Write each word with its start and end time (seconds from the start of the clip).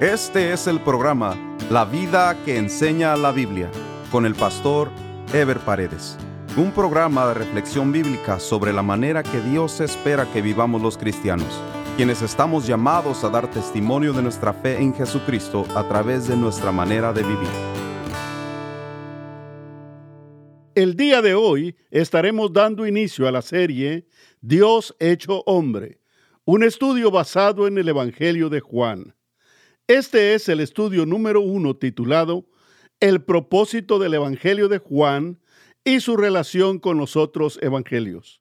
Este 0.00 0.52
es 0.52 0.66
el 0.66 0.80
programa 0.80 1.36
La 1.70 1.84
vida 1.84 2.36
que 2.44 2.56
enseña 2.58 3.16
la 3.16 3.30
Biblia 3.30 3.70
con 4.10 4.26
el 4.26 4.34
pastor 4.34 4.90
Ever 5.32 5.60
Paredes. 5.60 6.18
Un 6.56 6.72
programa 6.72 7.28
de 7.28 7.34
reflexión 7.34 7.92
bíblica 7.92 8.40
sobre 8.40 8.72
la 8.72 8.82
manera 8.82 9.22
que 9.22 9.40
Dios 9.40 9.80
espera 9.80 10.26
que 10.32 10.42
vivamos 10.42 10.82
los 10.82 10.98
cristianos, 10.98 11.46
quienes 11.96 12.22
estamos 12.22 12.66
llamados 12.66 13.22
a 13.22 13.28
dar 13.28 13.48
testimonio 13.48 14.12
de 14.12 14.22
nuestra 14.22 14.52
fe 14.52 14.78
en 14.78 14.92
Jesucristo 14.92 15.64
a 15.76 15.86
través 15.86 16.26
de 16.26 16.36
nuestra 16.36 16.72
manera 16.72 17.12
de 17.12 17.22
vivir. 17.22 17.48
El 20.74 20.96
día 20.96 21.22
de 21.22 21.36
hoy 21.36 21.76
estaremos 21.92 22.52
dando 22.52 22.84
inicio 22.84 23.28
a 23.28 23.30
la 23.30 23.42
serie 23.42 24.08
Dios 24.40 24.96
hecho 24.98 25.44
hombre, 25.46 26.00
un 26.44 26.64
estudio 26.64 27.12
basado 27.12 27.68
en 27.68 27.78
el 27.78 27.88
Evangelio 27.88 28.48
de 28.48 28.58
Juan. 28.58 29.14
Este 29.86 30.32
es 30.32 30.48
el 30.48 30.60
estudio 30.60 31.04
número 31.04 31.42
uno 31.42 31.76
titulado 31.76 32.46
El 33.00 33.22
propósito 33.22 33.98
del 33.98 34.14
Evangelio 34.14 34.68
de 34.68 34.78
Juan 34.78 35.42
y 35.84 36.00
su 36.00 36.16
relación 36.16 36.78
con 36.78 36.96
los 36.96 37.16
otros 37.16 37.58
evangelios. 37.60 38.40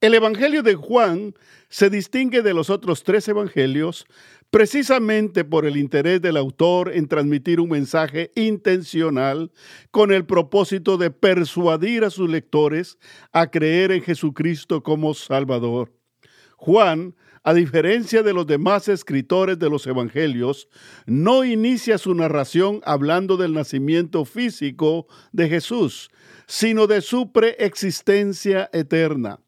El 0.00 0.14
Evangelio 0.14 0.62
de 0.62 0.76
Juan 0.76 1.34
se 1.68 1.90
distingue 1.90 2.42
de 2.42 2.54
los 2.54 2.70
otros 2.70 3.02
tres 3.02 3.26
evangelios 3.26 4.06
precisamente 4.50 5.44
por 5.44 5.66
el 5.66 5.76
interés 5.76 6.22
del 6.22 6.36
autor 6.36 6.92
en 6.94 7.08
transmitir 7.08 7.58
un 7.58 7.70
mensaje 7.70 8.30
intencional 8.36 9.50
con 9.90 10.12
el 10.12 10.24
propósito 10.24 10.98
de 10.98 11.10
persuadir 11.10 12.04
a 12.04 12.10
sus 12.10 12.30
lectores 12.30 12.96
a 13.32 13.50
creer 13.50 13.90
en 13.90 14.02
Jesucristo 14.02 14.84
como 14.84 15.14
Salvador. 15.14 15.92
Juan 16.56 17.16
a 17.42 17.54
diferencia 17.54 18.22
de 18.22 18.34
los 18.34 18.46
demás 18.46 18.88
escritores 18.88 19.58
de 19.58 19.70
los 19.70 19.86
Evangelios, 19.86 20.68
no 21.06 21.44
inicia 21.44 21.98
su 21.98 22.14
narración 22.14 22.80
hablando 22.84 23.36
del 23.36 23.54
nacimiento 23.54 24.24
físico 24.24 25.06
de 25.32 25.48
Jesús, 25.48 26.10
sino 26.46 26.86
de 26.86 27.00
su 27.00 27.32
preexistencia 27.32 28.68
eterna. 28.72 29.40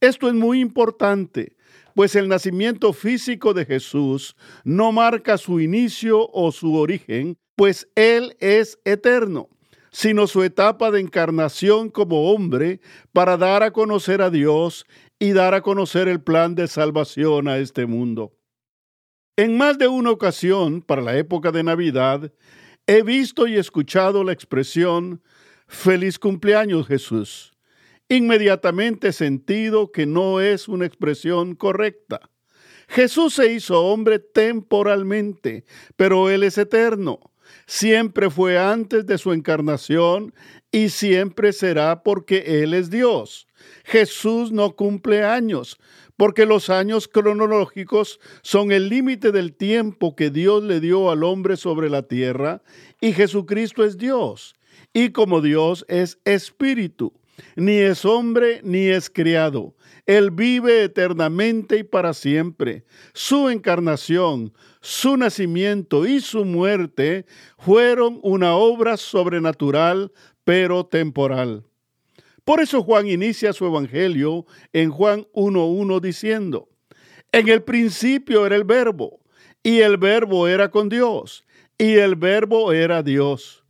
Esto 0.00 0.28
es 0.28 0.34
muy 0.34 0.60
importante, 0.60 1.56
pues 1.94 2.16
el 2.16 2.28
nacimiento 2.28 2.92
físico 2.92 3.54
de 3.54 3.64
Jesús 3.64 4.36
no 4.64 4.92
marca 4.92 5.38
su 5.38 5.60
inicio 5.60 6.28
o 6.32 6.52
su 6.52 6.74
origen, 6.74 7.38
pues 7.54 7.88
Él 7.94 8.36
es 8.40 8.78
eterno 8.84 9.48
sino 9.96 10.26
su 10.26 10.42
etapa 10.42 10.90
de 10.90 11.00
encarnación 11.00 11.88
como 11.88 12.30
hombre 12.30 12.80
para 13.14 13.38
dar 13.38 13.62
a 13.62 13.70
conocer 13.70 14.20
a 14.20 14.28
Dios 14.28 14.84
y 15.18 15.32
dar 15.32 15.54
a 15.54 15.62
conocer 15.62 16.08
el 16.08 16.20
plan 16.20 16.54
de 16.54 16.68
salvación 16.68 17.48
a 17.48 17.58
este 17.58 17.86
mundo. 17.86 18.36
En 19.36 19.56
más 19.56 19.78
de 19.78 19.88
una 19.88 20.10
ocasión, 20.10 20.82
para 20.82 21.02
la 21.02 21.16
época 21.16 21.52
de 21.52 21.62
Navidad, 21.62 22.32
he 22.86 23.02
visto 23.02 23.46
y 23.46 23.56
escuchado 23.56 24.24
la 24.24 24.32
expresión 24.32 25.22
Feliz 25.68 26.18
cumpleaños 26.18 26.86
Jesús. 26.86 27.52
Inmediatamente 28.08 29.08
he 29.08 29.12
sentido 29.12 29.90
que 29.90 30.06
no 30.06 30.40
es 30.40 30.68
una 30.68 30.86
expresión 30.86 31.56
correcta. 31.56 32.20
Jesús 32.88 33.34
se 33.34 33.52
hizo 33.52 33.82
hombre 33.84 34.20
temporalmente, 34.20 35.64
pero 35.96 36.30
Él 36.30 36.44
es 36.44 36.56
eterno. 36.56 37.18
Siempre 37.66 38.30
fue 38.30 38.58
antes 38.58 39.06
de 39.06 39.18
su 39.18 39.32
encarnación 39.32 40.32
y 40.70 40.90
siempre 40.90 41.52
será 41.52 42.04
porque 42.04 42.62
Él 42.62 42.74
es 42.74 42.90
Dios. 42.90 43.45
Jesús 43.84 44.52
no 44.52 44.76
cumple 44.76 45.24
años, 45.24 45.78
porque 46.16 46.46
los 46.46 46.70
años 46.70 47.08
cronológicos 47.08 48.20
son 48.42 48.72
el 48.72 48.88
límite 48.88 49.32
del 49.32 49.54
tiempo 49.54 50.16
que 50.16 50.30
Dios 50.30 50.62
le 50.64 50.80
dio 50.80 51.10
al 51.10 51.24
hombre 51.24 51.56
sobre 51.56 51.90
la 51.90 52.02
tierra, 52.02 52.62
y 53.00 53.12
Jesucristo 53.12 53.84
es 53.84 53.98
Dios, 53.98 54.56
y 54.92 55.10
como 55.10 55.40
Dios 55.40 55.84
es 55.88 56.18
espíritu, 56.24 57.12
ni 57.54 57.76
es 57.76 58.04
hombre 58.04 58.60
ni 58.62 58.86
es 58.86 59.10
criado. 59.10 59.74
Él 60.06 60.30
vive 60.30 60.84
eternamente 60.84 61.78
y 61.78 61.82
para 61.82 62.14
siempre. 62.14 62.84
Su 63.12 63.50
encarnación, 63.50 64.52
su 64.80 65.16
nacimiento 65.16 66.06
y 66.06 66.20
su 66.20 66.44
muerte 66.44 67.26
fueron 67.58 68.20
una 68.22 68.54
obra 68.54 68.96
sobrenatural, 68.96 70.12
pero 70.44 70.86
temporal. 70.86 71.64
Por 72.46 72.60
eso 72.60 72.80
Juan 72.84 73.08
inicia 73.08 73.52
su 73.52 73.66
evangelio 73.66 74.46
en 74.72 74.92
Juan 74.92 75.26
1.1 75.34 76.00
diciendo, 76.00 76.68
en 77.32 77.48
el 77.48 77.64
principio 77.64 78.46
era 78.46 78.54
el 78.54 78.62
verbo, 78.62 79.18
y 79.64 79.80
el 79.80 79.96
verbo 79.96 80.46
era 80.46 80.70
con 80.70 80.88
Dios, 80.88 81.44
y 81.76 81.96
el 81.96 82.14
verbo 82.14 82.72
era 82.72 83.02
Dios. 83.02 83.64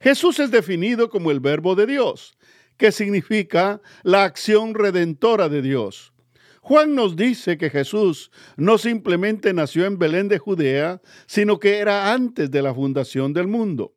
Jesús 0.00 0.38
es 0.38 0.50
definido 0.50 1.10
como 1.10 1.30
el 1.30 1.40
verbo 1.40 1.74
de 1.74 1.84
Dios, 1.84 2.38
que 2.78 2.90
significa 2.90 3.82
la 4.02 4.24
acción 4.24 4.72
redentora 4.72 5.50
de 5.50 5.60
Dios. 5.60 6.14
Juan 6.62 6.94
nos 6.94 7.16
dice 7.16 7.58
que 7.58 7.68
Jesús 7.68 8.30
no 8.56 8.78
simplemente 8.78 9.52
nació 9.52 9.84
en 9.84 9.98
Belén 9.98 10.28
de 10.28 10.38
Judea, 10.38 11.02
sino 11.26 11.58
que 11.60 11.80
era 11.80 12.14
antes 12.14 12.50
de 12.50 12.62
la 12.62 12.72
fundación 12.72 13.34
del 13.34 13.46
mundo. 13.46 13.92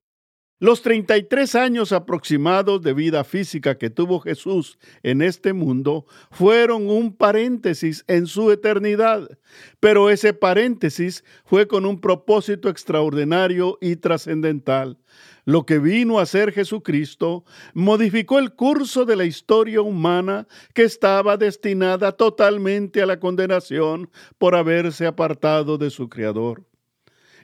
Los 0.62 0.82
33 0.82 1.56
años 1.56 1.94
aproximados 1.94 2.82
de 2.82 2.94
vida 2.94 3.24
física 3.24 3.78
que 3.78 3.90
tuvo 3.90 4.20
Jesús 4.20 4.78
en 5.04 5.22
este 5.22 5.54
mundo 5.54 6.06
fueron 6.32 6.90
un 6.90 7.16
paréntesis 7.16 8.04
en 8.08 8.28
su 8.28 8.52
eternidad, 8.52 9.40
pero 9.80 10.10
ese 10.10 10.34
paréntesis 10.34 11.24
fue 11.46 11.66
con 11.66 11.86
un 11.86 12.02
propósito 12.02 12.68
extraordinario 12.68 13.78
y 13.80 13.96
trascendental. 13.96 14.98
Lo 15.46 15.66
que 15.66 15.80
vino 15.80 16.20
a 16.20 16.26
ser 16.26 16.52
Jesucristo 16.52 17.46
modificó 17.74 18.38
el 18.38 18.54
curso 18.54 19.06
de 19.06 19.16
la 19.16 19.24
historia 19.24 19.82
humana 19.82 20.46
que 20.74 20.84
estaba 20.84 21.38
destinada 21.38 22.12
totalmente 22.12 23.02
a 23.02 23.06
la 23.06 23.22
condenación 23.22 24.10
por 24.38 24.56
haberse 24.56 25.08
apartado 25.08 25.78
de 25.78 25.90
su 25.90 26.10
Creador. 26.10 26.69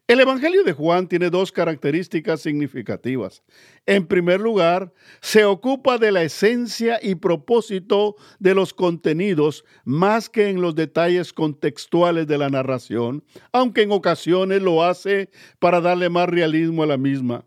El 0.07 0.19
Evangelio 0.19 0.63
de 0.63 0.73
Juan 0.73 1.07
tiene 1.07 1.31
dos 1.31 1.51
características 1.51 2.39
significativas. 2.39 3.41
En 3.87 4.05
primer 4.05 4.39
lugar, 4.39 4.93
se 5.19 5.45
ocupa 5.45 5.97
de 5.97 6.11
la 6.11 6.21
esencia 6.21 6.99
y 7.01 7.15
propósito 7.15 8.15
de 8.37 8.53
los 8.53 8.71
contenidos 8.71 9.65
más 9.83 10.29
que 10.29 10.49
en 10.49 10.61
los 10.61 10.75
detalles 10.75 11.33
contextuales 11.33 12.27
de 12.27 12.37
la 12.37 12.51
narración, 12.51 13.23
aunque 13.51 13.81
en 13.81 13.91
ocasiones 13.91 14.61
lo 14.61 14.83
hace 14.83 15.31
para 15.57 15.81
darle 15.81 16.09
más 16.09 16.29
realismo 16.29 16.83
a 16.83 16.87
la 16.87 16.97
misma. 16.97 17.43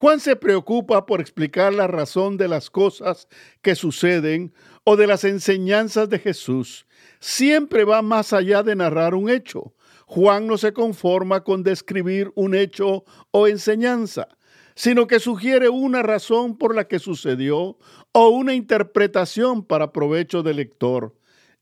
Juan 0.00 0.20
se 0.20 0.36
preocupa 0.36 1.04
por 1.04 1.20
explicar 1.20 1.74
la 1.74 1.86
razón 1.86 2.38
de 2.38 2.48
las 2.48 2.70
cosas 2.70 3.28
que 3.60 3.74
suceden 3.74 4.54
o 4.84 4.96
de 4.96 5.06
las 5.06 5.22
enseñanzas 5.24 6.08
de 6.08 6.18
Jesús. 6.18 6.86
Siempre 7.20 7.84
va 7.84 8.00
más 8.00 8.32
allá 8.32 8.62
de 8.62 8.74
narrar 8.74 9.14
un 9.14 9.28
hecho 9.28 9.74
Juan 10.08 10.46
no 10.46 10.56
se 10.56 10.72
conforma 10.72 11.44
con 11.44 11.62
describir 11.62 12.32
un 12.34 12.54
hecho 12.54 13.04
o 13.30 13.46
enseñanza, 13.46 14.26
sino 14.74 15.06
que 15.06 15.20
sugiere 15.20 15.68
una 15.68 16.02
razón 16.02 16.56
por 16.56 16.74
la 16.74 16.88
que 16.88 16.98
sucedió 16.98 17.76
o 18.12 18.28
una 18.30 18.54
interpretación 18.54 19.62
para 19.62 19.92
provecho 19.92 20.42
del 20.42 20.56
lector. 20.56 21.14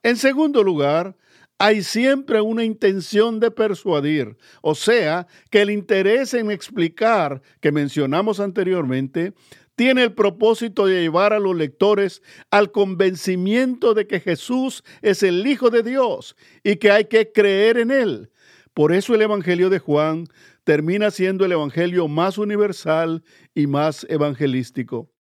En 0.05 0.17
segundo 0.17 0.63
lugar, 0.63 1.17
hay 1.59 1.83
siempre 1.83 2.41
una 2.41 2.63
intención 2.63 3.41
de 3.41 3.51
persuadir, 3.51 4.37
o 4.63 4.77
sea, 4.77 5.27
que 5.51 5.63
el 5.63 5.71
interés 5.71 6.33
en 6.33 6.53
explicar 6.53 7.43
que 7.61 7.73
mencionamos 7.73 8.39
anteriormente 8.39 9.35
tiene 9.75 10.05
el 10.05 10.15
propósito 10.15 10.87
de 10.87 11.03
llevar 11.03 11.33
a 11.33 11.41
los 11.41 11.57
lectores 11.57 12.23
al 12.51 12.71
convencimiento 12.71 13.93
de 13.93 14.07
que 14.07 14.21
Jesús 14.21 14.85
es 15.03 15.25
el 15.25 15.45
Hijo 15.47 15.71
de 15.71 15.83
Dios 15.83 16.37
y 16.63 16.77
que 16.77 16.93
hay 16.93 17.07
que 17.07 17.33
creer 17.33 17.79
en 17.79 17.91
Él, 17.91 18.31
por 18.77 18.93
eso 18.93 19.15
el 19.15 19.23
Evangelio 19.23 19.71
de 19.71 19.79
Juan 19.79 20.29
termina 20.63 21.11
siendo 21.11 21.47
el 21.47 21.53
Evangelio 21.53 22.09
más 22.09 22.37
universal 22.37 23.25
y 23.55 23.67
más 23.67 24.07
evangelístico. 24.11 25.11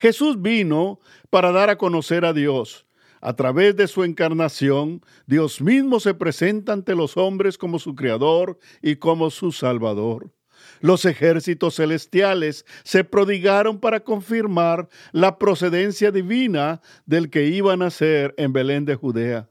Jesús 0.00 0.40
vino 0.40 1.00
para 1.28 1.52
dar 1.52 1.68
a 1.68 1.76
conocer 1.76 2.24
a 2.24 2.32
Dios. 2.32 2.86
A 3.20 3.36
través 3.36 3.76
de 3.76 3.88
su 3.88 4.04
encarnación, 4.04 5.02
Dios 5.26 5.60
mismo 5.60 6.00
se 6.00 6.14
presenta 6.14 6.72
ante 6.72 6.94
los 6.94 7.18
hombres 7.18 7.58
como 7.58 7.78
su 7.78 7.94
Creador 7.94 8.58
y 8.80 8.96
como 8.96 9.28
su 9.28 9.52
Salvador. 9.52 10.32
Los 10.80 11.04
ejércitos 11.04 11.76
celestiales 11.76 12.64
se 12.84 13.04
prodigaron 13.04 13.80
para 13.80 14.00
confirmar 14.00 14.88
la 15.12 15.38
procedencia 15.38 16.10
divina 16.10 16.80
del 17.04 17.28
que 17.28 17.48
iba 17.48 17.74
a 17.74 17.76
nacer 17.76 18.32
en 18.38 18.54
Belén 18.54 18.86
de 18.86 18.94
Judea. 18.94 19.50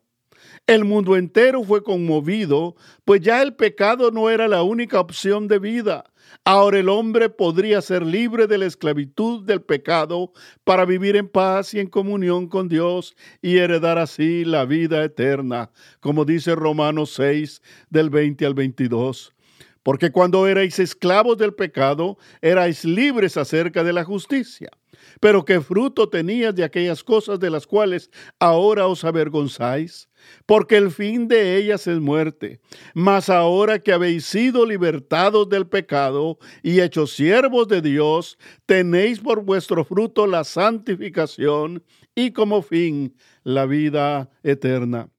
El 0.65 0.85
mundo 0.85 1.17
entero 1.17 1.61
fue 1.63 1.83
conmovido, 1.83 2.75
pues 3.03 3.19
ya 3.21 3.41
el 3.41 3.53
pecado 3.53 4.11
no 4.11 4.29
era 4.29 4.47
la 4.47 4.63
única 4.63 4.99
opción 5.01 5.49
de 5.49 5.59
vida. 5.59 6.05
Ahora 6.45 6.79
el 6.79 6.87
hombre 6.87 7.29
podría 7.29 7.81
ser 7.81 8.03
libre 8.05 8.47
de 8.47 8.57
la 8.57 8.65
esclavitud 8.65 9.43
del 9.43 9.61
pecado 9.61 10.31
para 10.63 10.85
vivir 10.85 11.17
en 11.17 11.27
paz 11.27 11.73
y 11.73 11.79
en 11.81 11.87
comunión 11.87 12.47
con 12.47 12.69
Dios 12.69 13.13
y 13.41 13.57
heredar 13.57 13.97
así 13.97 14.45
la 14.45 14.63
vida 14.63 15.03
eterna, 15.03 15.69
como 15.99 16.23
dice 16.23 16.55
Romanos 16.55 17.11
6 17.15 17.61
del 17.89 18.09
20 18.09 18.45
al 18.45 18.53
22. 18.53 19.33
porque 19.83 20.11
cuando 20.11 20.47
erais 20.47 20.79
esclavos 20.79 21.37
del 21.37 21.53
pecado, 21.53 22.17
erais 22.41 22.85
libres 22.85 23.35
acerca 23.35 23.83
de 23.83 23.91
la 23.93 24.05
justicia. 24.05 24.69
Pero 25.19 25.45
qué 25.45 25.61
fruto 25.61 26.09
tenías 26.09 26.55
de 26.55 26.63
aquellas 26.63 27.03
cosas 27.03 27.39
de 27.39 27.49
las 27.49 27.67
cuales 27.67 28.09
ahora 28.39 28.87
os 28.87 29.03
avergonzáis, 29.03 30.09
porque 30.45 30.77
el 30.77 30.91
fin 30.91 31.27
de 31.27 31.57
ellas 31.57 31.87
es 31.87 31.99
muerte. 31.99 32.59
Mas 32.93 33.29
ahora 33.29 33.79
que 33.79 33.93
habéis 33.93 34.25
sido 34.25 34.65
libertados 34.65 35.49
del 35.49 35.67
pecado 35.67 36.37
y 36.61 36.81
hechos 36.81 37.13
siervos 37.13 37.67
de 37.67 37.81
Dios, 37.81 38.37
tenéis 38.65 39.19
por 39.19 39.43
vuestro 39.43 39.85
fruto 39.85 40.27
la 40.27 40.43
santificación 40.43 41.83
y 42.15 42.31
como 42.31 42.61
fin 42.61 43.15
la 43.43 43.65
vida 43.65 44.29
eterna. 44.43 45.09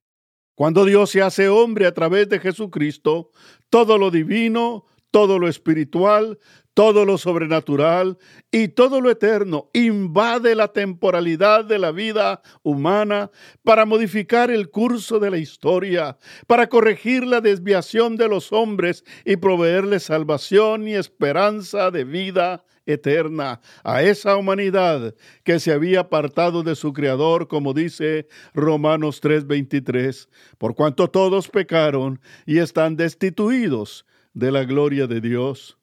Cuando 0.55 0.85
Dios 0.85 1.11
se 1.11 1.21
hace 1.21 1.49
hombre 1.49 1.87
a 1.87 1.95
través 1.95 2.29
de 2.29 2.39
Jesucristo, 2.39 3.31
todo 3.71 3.99
lo 3.99 4.13
divino, 4.13 4.87
todo 5.15 5.39
lo 5.39 5.47
espiritual, 5.47 6.41
todo 6.75 7.05
lo 7.05 7.19
sobrenatural 7.19 8.19
y 8.51 8.67
todo 8.67 9.01
lo 9.01 9.13
eterno 9.13 9.71
invade 9.73 10.57
la 10.57 10.73
temporalidad 10.73 11.65
de 11.65 11.79
la 11.79 11.93
vida 11.93 12.43
humana 12.65 13.31
para 13.63 13.87
modificar 13.87 14.51
el 14.51 14.71
curso 14.71 15.21
de 15.21 15.31
la 15.31 15.39
historia, 15.39 16.19
para 16.49 16.69
corregir 16.69 17.25
la 17.25 17.41
desviación 17.41 18.17
de 18.17 18.27
los 18.27 18.53
hombres 18.53 19.05
y 19.25 19.37
proveerles 19.37 20.03
salvación 20.03 20.89
y 20.89 20.95
esperanza 20.95 21.93
de 21.93 22.03
vida 22.03 22.65
eterna 22.85 23.61
a 23.85 24.03
esa 24.03 24.37
humanidad 24.37 25.15
que 25.45 25.61
se 25.61 25.71
había 25.71 26.01
apartado 26.01 26.65
de 26.65 26.75
su 26.75 26.93
Creador, 26.93 27.47
como 27.47 27.73
dice 27.73 28.27
Romanos 28.53 29.21
3:23, 29.21 30.29
por 30.59 30.75
cuanto 30.75 31.09
todos 31.09 31.49
pecaron 31.49 32.21
y 32.47 32.59
están 32.59 32.97
destituidos 32.97 34.05
de 34.35 34.53
la 34.53 34.65
gloria 34.65 35.07
de 35.07 35.21
Dios. 35.21 35.79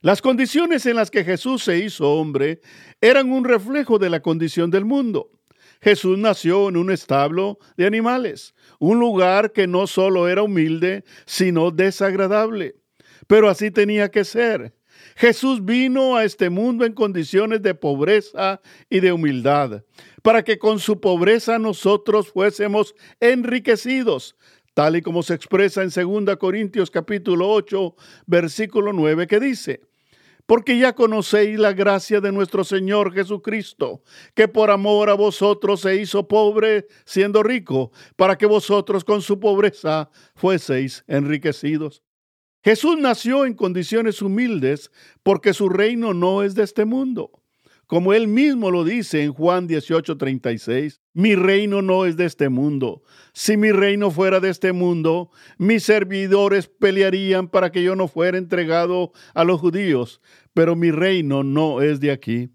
Las 0.00 0.22
condiciones 0.22 0.86
en 0.86 0.96
las 0.96 1.10
que 1.10 1.24
Jesús 1.24 1.64
se 1.64 1.78
hizo 1.78 2.10
hombre 2.12 2.60
eran 3.00 3.30
un 3.30 3.44
reflejo 3.44 3.98
de 3.98 4.10
la 4.10 4.20
condición 4.20 4.70
del 4.70 4.84
mundo. 4.84 5.30
Jesús 5.80 6.16
nació 6.16 6.68
en 6.68 6.76
un 6.76 6.90
establo 6.90 7.58
de 7.76 7.86
animales, 7.86 8.54
un 8.78 8.98
lugar 8.98 9.52
que 9.52 9.66
no 9.66 9.86
solo 9.86 10.28
era 10.28 10.42
humilde, 10.42 11.04
sino 11.26 11.70
desagradable. 11.70 12.76
Pero 13.26 13.48
así 13.48 13.70
tenía 13.70 14.10
que 14.10 14.24
ser. 14.24 14.74
Jesús 15.16 15.64
vino 15.64 16.16
a 16.16 16.24
este 16.24 16.50
mundo 16.50 16.84
en 16.84 16.92
condiciones 16.92 17.62
de 17.62 17.74
pobreza 17.74 18.60
y 18.90 19.00
de 19.00 19.12
humildad, 19.12 19.84
para 20.22 20.42
que 20.42 20.58
con 20.58 20.78
su 20.80 21.00
pobreza 21.00 21.58
nosotros 21.58 22.28
fuésemos 22.28 22.94
enriquecidos, 23.20 24.36
tal 24.74 24.96
y 24.96 25.02
como 25.02 25.22
se 25.22 25.34
expresa 25.34 25.82
en 25.82 25.90
2 25.90 26.36
Corintios 26.36 26.90
capítulo 26.90 27.48
8, 27.48 27.94
versículo 28.26 28.92
9, 28.92 29.26
que 29.26 29.40
dice, 29.40 29.80
porque 30.46 30.78
ya 30.78 30.94
conocéis 30.94 31.58
la 31.58 31.72
gracia 31.72 32.20
de 32.20 32.32
nuestro 32.32 32.64
Señor 32.64 33.14
Jesucristo, 33.14 34.02
que 34.34 34.48
por 34.48 34.70
amor 34.70 35.08
a 35.08 35.14
vosotros 35.14 35.80
se 35.80 35.96
hizo 35.96 36.28
pobre 36.28 36.86
siendo 37.06 37.42
rico, 37.42 37.92
para 38.16 38.36
que 38.36 38.46
vosotros 38.46 39.04
con 39.04 39.22
su 39.22 39.40
pobreza 39.40 40.10
fueseis 40.34 41.04
enriquecidos. 41.06 42.02
Jesús 42.62 42.96
nació 42.98 43.44
en 43.46 43.54
condiciones 43.54 44.22
humildes 44.22 44.90
porque 45.22 45.54
su 45.54 45.68
reino 45.68 46.14
no 46.14 46.42
es 46.42 46.54
de 46.54 46.64
este 46.64 46.84
mundo. 46.84 47.43
Como 47.86 48.14
él 48.14 48.28
mismo 48.28 48.70
lo 48.70 48.84
dice 48.84 49.22
en 49.22 49.32
Juan 49.32 49.68
18:36, 49.68 51.00
mi 51.12 51.34
reino 51.34 51.82
no 51.82 52.06
es 52.06 52.16
de 52.16 52.24
este 52.24 52.48
mundo. 52.48 53.02
Si 53.32 53.56
mi 53.56 53.72
reino 53.72 54.10
fuera 54.10 54.40
de 54.40 54.50
este 54.50 54.72
mundo, 54.72 55.30
mis 55.58 55.82
servidores 55.84 56.66
pelearían 56.66 57.48
para 57.48 57.70
que 57.70 57.82
yo 57.82 57.94
no 57.94 58.08
fuera 58.08 58.38
entregado 58.38 59.12
a 59.34 59.44
los 59.44 59.60
judíos, 59.60 60.20
pero 60.54 60.76
mi 60.76 60.90
reino 60.90 61.42
no 61.42 61.82
es 61.82 62.00
de 62.00 62.10
aquí. 62.10 62.50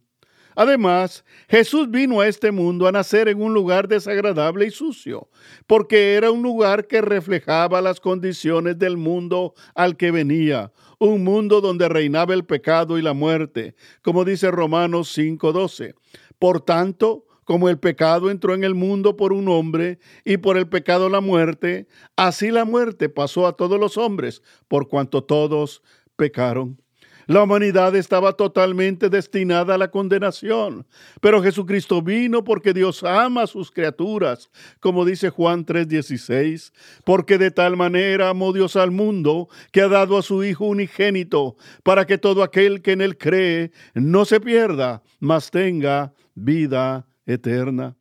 Además, 0.59 1.23
Jesús 1.47 1.89
vino 1.89 2.19
a 2.19 2.27
este 2.27 2.51
mundo 2.51 2.85
a 2.85 2.91
nacer 2.91 3.29
en 3.29 3.41
un 3.41 3.53
lugar 3.53 3.87
desagradable 3.87 4.65
y 4.65 4.71
sucio, 4.71 5.29
porque 5.67 6.15
era 6.15 6.31
un 6.31 6.41
lugar 6.41 6.85
que 6.85 6.99
reflejaba 6.99 7.81
las 7.81 8.01
condiciones 8.01 8.77
del 8.77 8.97
mundo 8.97 9.53
al 9.73 9.95
que 9.95 10.11
venía, 10.11 10.73
un 10.97 11.23
mundo 11.23 11.61
donde 11.61 11.87
reinaba 11.87 12.33
el 12.33 12.43
pecado 12.43 12.97
y 12.97 13.01
la 13.01 13.13
muerte, 13.13 13.73
como 14.01 14.25
dice 14.25 14.51
Romanos 14.51 15.07
5:12. 15.17 15.93
Por 16.39 16.59
tanto, 16.59 17.25
como 17.45 17.69
el 17.69 17.79
pecado 17.79 18.29
entró 18.29 18.53
en 18.53 18.65
el 18.65 18.75
mundo 18.75 19.15
por 19.15 19.31
un 19.31 19.47
hombre 19.47 19.99
y 20.25 20.35
por 20.35 20.57
el 20.57 20.67
pecado 20.67 21.07
la 21.07 21.21
muerte, 21.21 21.87
así 22.17 22.51
la 22.51 22.65
muerte 22.65 23.07
pasó 23.07 23.47
a 23.47 23.53
todos 23.53 23.79
los 23.79 23.95
hombres, 23.95 24.41
por 24.67 24.89
cuanto 24.89 25.23
todos 25.23 25.81
pecaron. 26.17 26.81
La 27.29 27.43
humanidad 27.43 27.95
estaba 27.95 28.33
totalmente 28.33 29.07
destinada 29.07 29.75
a 29.75 29.77
la 29.77 29.91
condenación, 29.91 30.87
pero 31.21 31.43
Jesucristo 31.43 32.01
vino 32.01 32.43
porque 32.43 32.73
Dios 32.73 33.03
ama 33.03 33.43
a 33.43 33.47
sus 33.47 33.69
criaturas, 33.69 34.49
como 34.79 35.05
dice 35.05 35.29
Juan 35.29 35.63
3:16, 35.63 36.73
porque 37.05 37.37
de 37.37 37.51
tal 37.51 37.77
manera 37.77 38.29
amó 38.29 38.51
Dios 38.51 38.75
al 38.75 38.89
mundo 38.89 39.47
que 39.71 39.81
ha 39.81 39.87
dado 39.87 40.17
a 40.17 40.23
su 40.23 40.43
Hijo 40.43 40.65
unigénito, 40.65 41.55
para 41.83 42.07
que 42.07 42.17
todo 42.17 42.41
aquel 42.41 42.81
que 42.81 42.93
en 42.93 43.01
él 43.01 43.15
cree 43.15 43.73
no 43.93 44.25
se 44.25 44.39
pierda, 44.39 45.03
mas 45.19 45.51
tenga 45.51 46.15
vida 46.33 47.05
eterna. 47.27 47.98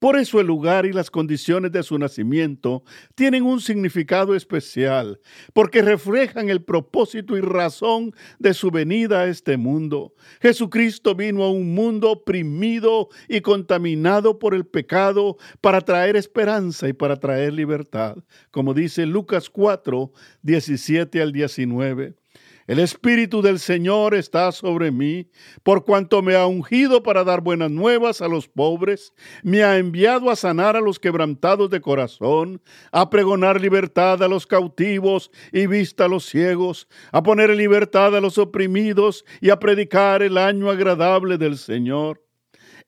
Por 0.00 0.16
eso 0.16 0.40
el 0.40 0.46
lugar 0.46 0.86
y 0.86 0.94
las 0.94 1.10
condiciones 1.10 1.72
de 1.72 1.82
su 1.82 1.98
nacimiento 1.98 2.82
tienen 3.14 3.42
un 3.42 3.60
significado 3.60 4.34
especial, 4.34 5.20
porque 5.52 5.82
reflejan 5.82 6.48
el 6.48 6.62
propósito 6.62 7.36
y 7.36 7.42
razón 7.42 8.14
de 8.38 8.54
su 8.54 8.70
venida 8.70 9.20
a 9.20 9.26
este 9.26 9.58
mundo. 9.58 10.14
Jesucristo 10.40 11.14
vino 11.14 11.44
a 11.44 11.52
un 11.52 11.74
mundo 11.74 12.12
oprimido 12.12 13.10
y 13.28 13.42
contaminado 13.42 14.38
por 14.38 14.54
el 14.54 14.64
pecado 14.64 15.36
para 15.60 15.82
traer 15.82 16.16
esperanza 16.16 16.88
y 16.88 16.94
para 16.94 17.16
traer 17.16 17.52
libertad, 17.52 18.16
como 18.50 18.72
dice 18.72 19.04
Lucas 19.04 19.50
4, 19.50 20.10
17 20.40 21.20
al 21.20 21.30
19. 21.30 22.19
El 22.66 22.78
Espíritu 22.78 23.42
del 23.42 23.58
Señor 23.58 24.14
está 24.14 24.52
sobre 24.52 24.90
mí, 24.90 25.28
por 25.62 25.84
cuanto 25.84 26.22
me 26.22 26.36
ha 26.36 26.46
ungido 26.46 27.02
para 27.02 27.24
dar 27.24 27.40
buenas 27.40 27.70
nuevas 27.70 28.20
a 28.20 28.28
los 28.28 28.48
pobres, 28.48 29.12
me 29.42 29.62
ha 29.62 29.78
enviado 29.78 30.30
a 30.30 30.36
sanar 30.36 30.76
a 30.76 30.80
los 30.80 30.98
quebrantados 30.98 31.70
de 31.70 31.80
corazón, 31.80 32.62
a 32.92 33.10
pregonar 33.10 33.60
libertad 33.60 34.22
a 34.22 34.28
los 34.28 34.46
cautivos 34.46 35.30
y 35.52 35.66
vista 35.66 36.04
a 36.04 36.08
los 36.08 36.26
ciegos, 36.26 36.86
a 37.12 37.22
poner 37.22 37.50
en 37.50 37.58
libertad 37.58 38.14
a 38.16 38.20
los 38.20 38.38
oprimidos 38.38 39.24
y 39.40 39.50
a 39.50 39.58
predicar 39.58 40.22
el 40.22 40.38
año 40.38 40.70
agradable 40.70 41.38
del 41.38 41.58
Señor. 41.58 42.29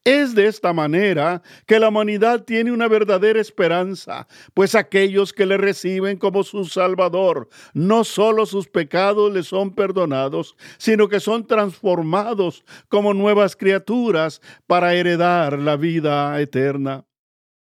Es 0.05 0.35
de 0.35 0.49
esta 0.49 0.73
manera 0.73 1.43
que 1.65 1.79
la 1.79 1.89
humanidad 1.89 2.43
tiene 2.43 2.73
una 2.73 2.89
verdadera 2.89 3.41
esperanza, 3.41 4.27
pues 4.53 4.75
aquellos 4.75 5.33
que 5.33 5.47
le 5.47 5.57
reciben 5.57 6.17
como 6.17 6.43
su 6.43 6.65
Salvador, 6.65 7.49
no 7.73 8.03
solo 8.03 8.45
sus 8.45 8.67
pecados 8.67 9.33
les 9.33 9.47
son 9.47 9.73
perdonados, 9.73 10.57
sino 10.77 11.09
que 11.09 11.21
son 11.21 11.47
transformados 11.47 12.65
como 12.89 13.15
nuevas 13.15 13.55
criaturas 13.55 14.41
para 14.67 14.93
heredar 14.95 15.57
la 15.61 15.77
vida 15.77 16.41
eterna. 16.41 17.05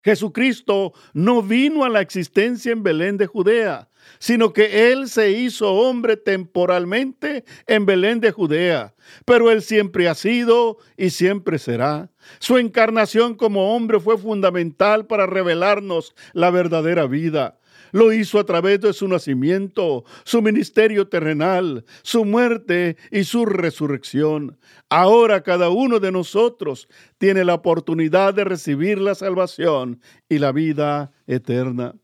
Jesucristo 0.03 0.93
no 1.13 1.43
vino 1.43 1.85
a 1.85 1.89
la 1.89 2.01
existencia 2.01 2.73
en 2.73 2.83
Belén 2.83 3.17
de 3.17 3.27
Judea, 3.27 3.89
sino 4.19 4.53
que 4.53 4.91
Él 4.93 5.09
se 5.09 5.31
hizo 5.31 5.73
hombre 5.73 6.17
temporalmente 6.17 7.45
en 7.67 7.87
Belén 7.87 8.21
de 8.21 8.33
Judea, 8.33 8.95
pero 9.25 9.51
Él 9.51 9.63
siempre 9.63 10.09
ha 10.09 10.15
sido 10.15 10.79
y 10.97 11.11
siempre 11.11 11.59
será. 11.59 12.11
Su 12.39 12.59
encarnación 12.59 13.35
como 13.35 13.75
hombre 13.75 14.01
fue 14.01 14.19
fundamental 14.19 15.07
para 15.07 15.27
revelarnos 15.27 16.15
la 16.33 16.51
verdadera 16.51 17.07
vida. 17.07 17.60
Lo 17.93 18.13
hizo 18.13 18.39
a 18.39 18.45
través 18.45 18.81
de 18.81 18.93
su 18.93 19.09
nacimiento, 19.09 20.05
su 20.25 20.43
ministerio 20.43 21.09
terrenal, 21.09 21.85
su 22.03 22.25
muerte 22.25 22.97
y 23.11 23.25
su 23.25 23.47
resurrección. 23.47 24.59
Ahora 24.89 25.43
cada 25.43 25.71
uno 25.71 26.01
de 26.01 26.13
nosotros 26.13 26.89
tiene 27.19 27.45
la 27.45 27.55
oportunidad 27.55 28.35
de 28.35 28.45
recibir 28.45 29.01
la 29.01 29.15
salvación 29.15 30.01
y 30.29 30.39
la 30.39 30.53
vida 30.53 31.13
eterna. 31.27 31.95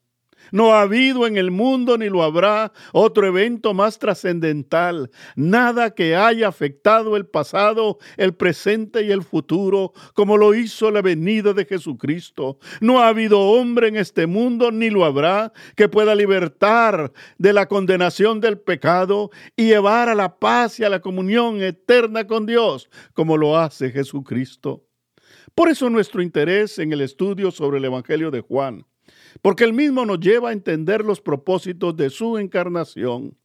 No 0.53 0.73
ha 0.73 0.83
habido 0.83 1.27
en 1.27 1.37
el 1.37 1.51
mundo 1.51 1.99
ni 1.99 2.09
lo 2.09 2.23
habrá 2.23 2.73
otro 2.93 3.27
evento 3.27 3.75
más 3.75 3.99
trascendental, 3.99 5.11
nada 5.35 5.95
que 5.95 6.17
haya 6.17 6.49
afectado 6.49 7.17
el 7.17 7.27
pasado, 7.27 7.99
el 8.17 8.35
presente 8.35 9.03
y 9.03 9.11
el 9.11 9.23
futuro, 9.23 9.93
como 10.15 10.37
lo 10.37 10.55
hizo 10.55 10.91
la 10.91 11.03
venida 11.03 11.53
de 11.53 11.65
Jesucristo. 11.65 12.59
No 12.81 13.01
ha 13.01 13.09
habido 13.09 13.41
hombre 13.41 13.89
en 13.89 13.97
este 13.97 14.27
mundo, 14.27 14.71
ni 14.71 14.91
lo 14.91 15.05
habrá, 15.05 15.53
que 15.75 15.89
pueda 15.89 16.15
libertar 16.15 17.13
de 17.39 17.53
la 17.53 17.67
condenación 17.67 18.41
del 18.41 18.59
pecado 18.59 19.31
y 19.57 19.67
llevar 19.67 20.09
a 20.09 20.15
la 20.15 20.39
paz 20.39 20.79
y 20.81 20.85
a 20.85 20.89
la 20.89 21.01
comunión 21.01 21.63
eterna 21.63 22.27
con 22.27 22.47
Dios, 22.47 22.89
como 23.15 23.37
lo 23.37 23.57
hace 23.59 23.91
Jesucristo. 23.91 24.85
Por 25.55 25.69
eso 25.69 25.89
nuestro 25.89 26.23
interés 26.23 26.79
en 26.79 26.93
el 26.93 27.01
estudio 27.01 27.51
sobre 27.51 27.79
el 27.79 27.85
Evangelio 27.87 28.31
de 28.31 28.41
Juan 28.41 28.85
porque 29.43 29.65
el 29.65 29.73
mismo 29.73 30.05
nos 30.07 30.21
lleva 30.21 30.51
a 30.51 30.53
entender 30.53 31.05
los 31.05 31.21
propósitos 31.21 31.97
de 31.97 32.11
su 32.11 32.39
encarnación. 32.39 33.37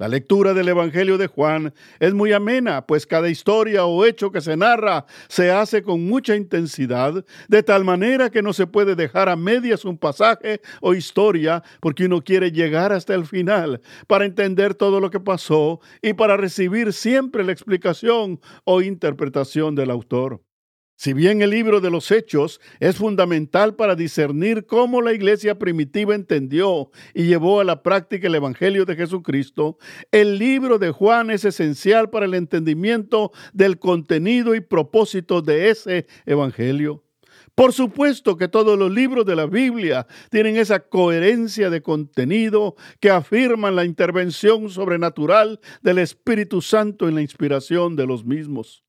La 0.00 0.08
lectura 0.08 0.54
del 0.54 0.66
Evangelio 0.66 1.18
de 1.18 1.26
Juan 1.26 1.74
es 1.98 2.14
muy 2.14 2.32
amena, 2.32 2.86
pues 2.86 3.06
cada 3.06 3.28
historia 3.28 3.84
o 3.84 4.06
hecho 4.06 4.32
que 4.32 4.40
se 4.40 4.56
narra 4.56 5.04
se 5.28 5.50
hace 5.50 5.82
con 5.82 6.06
mucha 6.06 6.34
intensidad, 6.34 7.22
de 7.48 7.62
tal 7.62 7.84
manera 7.84 8.30
que 8.30 8.40
no 8.40 8.54
se 8.54 8.66
puede 8.66 8.94
dejar 8.94 9.28
a 9.28 9.36
medias 9.36 9.84
un 9.84 9.98
pasaje 9.98 10.62
o 10.80 10.94
historia, 10.94 11.62
porque 11.80 12.06
uno 12.06 12.22
quiere 12.24 12.50
llegar 12.50 12.94
hasta 12.94 13.14
el 13.14 13.26
final 13.26 13.82
para 14.06 14.24
entender 14.24 14.74
todo 14.74 15.00
lo 15.00 15.10
que 15.10 15.20
pasó 15.20 15.80
y 16.00 16.14
para 16.14 16.38
recibir 16.38 16.94
siempre 16.94 17.44
la 17.44 17.52
explicación 17.52 18.40
o 18.64 18.80
interpretación 18.80 19.74
del 19.74 19.90
autor. 19.90 20.40
Si 21.02 21.14
bien 21.14 21.40
el 21.40 21.48
libro 21.48 21.80
de 21.80 21.90
los 21.90 22.10
Hechos 22.10 22.60
es 22.78 22.96
fundamental 22.96 23.74
para 23.74 23.94
discernir 23.94 24.66
cómo 24.66 25.00
la 25.00 25.14
iglesia 25.14 25.58
primitiva 25.58 26.14
entendió 26.14 26.90
y 27.14 27.22
llevó 27.22 27.58
a 27.60 27.64
la 27.64 27.82
práctica 27.82 28.26
el 28.26 28.34
Evangelio 28.34 28.84
de 28.84 28.96
Jesucristo, 28.96 29.78
el 30.12 30.38
libro 30.38 30.78
de 30.78 30.90
Juan 30.90 31.30
es 31.30 31.46
esencial 31.46 32.10
para 32.10 32.26
el 32.26 32.34
entendimiento 32.34 33.32
del 33.54 33.78
contenido 33.78 34.54
y 34.54 34.60
propósito 34.60 35.40
de 35.40 35.70
ese 35.70 36.06
Evangelio. 36.26 37.02
Por 37.54 37.72
supuesto 37.72 38.36
que 38.36 38.48
todos 38.48 38.78
los 38.78 38.90
libros 38.90 39.24
de 39.24 39.36
la 39.36 39.46
Biblia 39.46 40.06
tienen 40.28 40.58
esa 40.58 40.80
coherencia 40.80 41.70
de 41.70 41.80
contenido 41.80 42.76
que 43.00 43.08
afirman 43.08 43.74
la 43.74 43.86
intervención 43.86 44.68
sobrenatural 44.68 45.60
del 45.80 45.96
Espíritu 45.96 46.60
Santo 46.60 47.08
en 47.08 47.14
la 47.14 47.22
inspiración 47.22 47.96
de 47.96 48.06
los 48.06 48.26
mismos. 48.26 48.84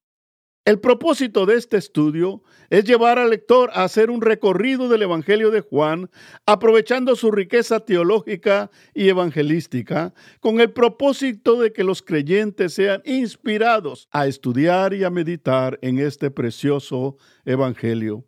El 0.63 0.79
propósito 0.79 1.47
de 1.47 1.55
este 1.55 1.77
estudio 1.77 2.43
es 2.69 2.83
llevar 2.83 3.17
al 3.17 3.31
lector 3.31 3.71
a 3.73 3.83
hacer 3.83 4.11
un 4.11 4.21
recorrido 4.21 4.89
del 4.89 5.01
Evangelio 5.01 5.49
de 5.49 5.61
Juan, 5.61 6.11
aprovechando 6.45 7.15
su 7.15 7.31
riqueza 7.31 7.79
teológica 7.79 8.69
y 8.93 9.09
evangelística, 9.09 10.13
con 10.39 10.61
el 10.61 10.71
propósito 10.71 11.59
de 11.59 11.73
que 11.73 11.83
los 11.83 12.03
creyentes 12.03 12.75
sean 12.75 13.01
inspirados 13.05 14.07
a 14.11 14.27
estudiar 14.27 14.93
y 14.93 15.03
a 15.03 15.09
meditar 15.09 15.79
en 15.81 15.97
este 15.97 16.29
precioso 16.29 17.17
Evangelio. 17.43 18.23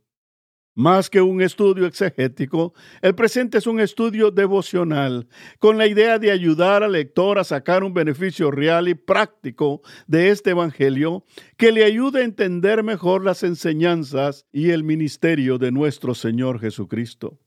Más 0.75 1.11
que 1.11 1.21
un 1.21 1.39
estudio 1.39 1.85
exegético, 1.85 2.73
el 3.03 3.13
presente 3.13 3.59
es 3.59 3.67
un 3.67 3.79
estudio 3.79 4.31
devocional, 4.31 5.27
con 5.59 5.77
la 5.77 5.85
idea 5.85 6.17
de 6.17 6.31
ayudar 6.31 6.81
al 6.81 6.93
lector 6.93 7.37
a 7.37 7.43
sacar 7.43 7.83
un 7.83 7.93
beneficio 7.93 8.49
real 8.49 8.87
y 8.87 8.95
práctico 8.95 9.83
de 10.07 10.31
este 10.31 10.49
Evangelio 10.49 11.25
que 11.57 11.71
le 11.71 11.83
ayude 11.83 12.21
a 12.21 12.25
entender 12.25 12.81
mejor 12.81 13.23
las 13.23 13.43
enseñanzas 13.43 14.47
y 14.51 14.71
el 14.71 14.83
ministerio 14.83 15.59
de 15.59 15.71
nuestro 15.71 16.15
Señor 16.15 16.59
Jesucristo. 16.59 17.37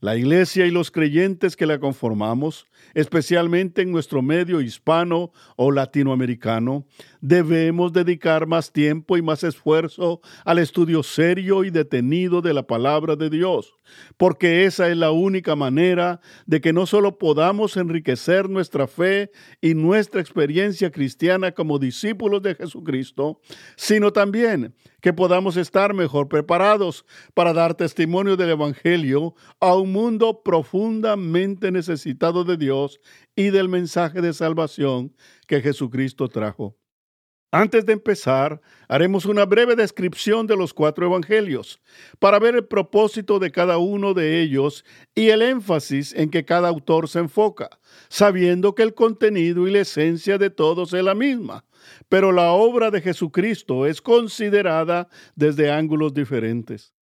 La 0.00 0.14
Iglesia 0.14 0.66
y 0.66 0.70
los 0.70 0.90
creyentes 0.90 1.56
que 1.56 1.64
la 1.64 1.78
conformamos, 1.78 2.66
especialmente 2.92 3.80
en 3.80 3.92
nuestro 3.92 4.20
medio 4.20 4.60
hispano 4.60 5.32
o 5.56 5.72
latinoamericano, 5.72 6.86
debemos 7.26 7.92
dedicar 7.92 8.46
más 8.46 8.72
tiempo 8.72 9.16
y 9.16 9.22
más 9.22 9.42
esfuerzo 9.42 10.20
al 10.44 10.60
estudio 10.60 11.02
serio 11.02 11.64
y 11.64 11.70
detenido 11.70 12.40
de 12.40 12.54
la 12.54 12.68
palabra 12.68 13.16
de 13.16 13.30
Dios, 13.30 13.74
porque 14.16 14.64
esa 14.64 14.88
es 14.88 14.96
la 14.96 15.10
única 15.10 15.56
manera 15.56 16.20
de 16.46 16.60
que 16.60 16.72
no 16.72 16.86
solo 16.86 17.18
podamos 17.18 17.76
enriquecer 17.76 18.48
nuestra 18.48 18.86
fe 18.86 19.32
y 19.60 19.74
nuestra 19.74 20.20
experiencia 20.20 20.92
cristiana 20.92 21.50
como 21.50 21.80
discípulos 21.80 22.42
de 22.42 22.54
Jesucristo, 22.54 23.40
sino 23.74 24.12
también 24.12 24.76
que 25.00 25.12
podamos 25.12 25.56
estar 25.56 25.94
mejor 25.94 26.28
preparados 26.28 27.04
para 27.34 27.52
dar 27.52 27.74
testimonio 27.74 28.36
del 28.36 28.50
Evangelio 28.50 29.34
a 29.58 29.74
un 29.74 29.90
mundo 29.90 30.42
profundamente 30.44 31.72
necesitado 31.72 32.44
de 32.44 32.56
Dios 32.56 33.00
y 33.34 33.50
del 33.50 33.68
mensaje 33.68 34.20
de 34.20 34.32
salvación 34.32 35.12
que 35.48 35.60
Jesucristo 35.60 36.28
trajo. 36.28 36.76
Antes 37.58 37.86
de 37.86 37.94
empezar, 37.94 38.60
haremos 38.86 39.24
una 39.24 39.46
breve 39.46 39.76
descripción 39.76 40.46
de 40.46 40.58
los 40.58 40.74
cuatro 40.74 41.06
evangelios 41.06 41.80
para 42.18 42.38
ver 42.38 42.54
el 42.54 42.66
propósito 42.66 43.38
de 43.38 43.50
cada 43.50 43.78
uno 43.78 44.12
de 44.12 44.42
ellos 44.42 44.84
y 45.14 45.30
el 45.30 45.40
énfasis 45.40 46.12
en 46.12 46.28
que 46.28 46.44
cada 46.44 46.68
autor 46.68 47.08
se 47.08 47.20
enfoca, 47.20 47.70
sabiendo 48.10 48.74
que 48.74 48.82
el 48.82 48.92
contenido 48.92 49.66
y 49.66 49.70
la 49.70 49.80
esencia 49.80 50.36
de 50.36 50.50
todos 50.50 50.92
es 50.92 51.02
la 51.02 51.14
misma, 51.14 51.64
pero 52.10 52.30
la 52.30 52.50
obra 52.50 52.90
de 52.90 53.00
Jesucristo 53.00 53.86
es 53.86 54.02
considerada 54.02 55.08
desde 55.34 55.72
ángulos 55.72 56.12
diferentes. 56.12 56.95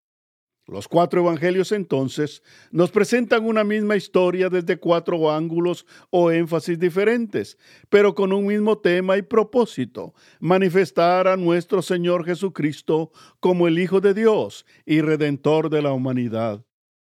Los 0.66 0.88
cuatro 0.88 1.20
evangelios 1.20 1.72
entonces 1.72 2.42
nos 2.70 2.90
presentan 2.90 3.44
una 3.44 3.64
misma 3.64 3.96
historia 3.96 4.48
desde 4.48 4.78
cuatro 4.78 5.30
ángulos 5.30 5.84
o 6.08 6.30
énfasis 6.30 6.78
diferentes, 6.78 7.58
pero 7.90 8.14
con 8.14 8.32
un 8.32 8.46
mismo 8.46 8.78
tema 8.78 9.18
y 9.18 9.22
propósito, 9.22 10.14
manifestar 10.40 11.28
a 11.28 11.36
nuestro 11.36 11.82
Señor 11.82 12.24
Jesucristo 12.24 13.12
como 13.40 13.68
el 13.68 13.78
Hijo 13.78 14.00
de 14.00 14.14
Dios 14.14 14.64
y 14.86 15.02
Redentor 15.02 15.68
de 15.68 15.82
la 15.82 15.92
humanidad. 15.92 16.64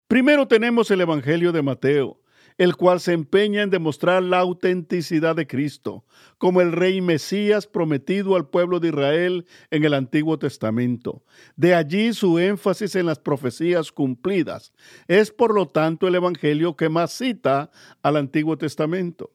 Primero 0.09 0.49
tenemos 0.49 0.91
el 0.91 0.99
Evangelio 0.99 1.53
de 1.53 1.61
Mateo, 1.61 2.19
el 2.57 2.75
cual 2.75 2.99
se 2.99 3.13
empeña 3.13 3.61
en 3.61 3.69
demostrar 3.69 4.23
la 4.23 4.39
autenticidad 4.39 5.35
de 5.35 5.47
Cristo, 5.47 6.05
como 6.37 6.61
el 6.61 6.71
rey 6.71 7.01
Mesías 7.01 7.67
prometido 7.67 8.35
al 8.35 8.49
pueblo 8.49 8.79
de 8.79 8.89
Israel 8.89 9.45
en 9.69 9.83
el 9.83 9.93
Antiguo 9.93 10.39
Testamento. 10.39 11.23
De 11.55 11.75
allí 11.75 12.13
su 12.13 12.39
énfasis 12.39 12.95
en 12.95 13.05
las 13.05 13.19
profecías 13.19 13.91
cumplidas. 13.91 14.73
Es 15.07 15.31
por 15.31 15.53
lo 15.53 15.67
tanto 15.67 16.07
el 16.07 16.15
Evangelio 16.15 16.75
que 16.75 16.89
más 16.89 17.11
cita 17.11 17.69
al 18.01 18.17
Antiguo 18.17 18.57
Testamento. 18.57 19.31